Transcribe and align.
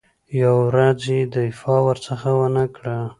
یوه 0.41 0.61
ورځ 0.69 0.99
یې 1.13 1.21
دفاع 1.35 1.79
ورڅخه 1.87 2.31
ونه 2.39 2.65
کړه. 2.75 2.97